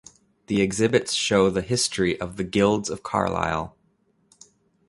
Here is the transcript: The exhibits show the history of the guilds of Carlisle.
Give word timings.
The 0.47 0.63
exhibits 0.63 1.13
show 1.13 1.51
the 1.51 1.61
history 1.61 2.19
of 2.19 2.35
the 2.37 2.43
guilds 2.43 2.89
of 2.89 3.03
Carlisle. 3.03 3.77